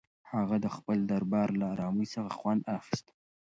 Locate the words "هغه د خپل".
0.33-0.97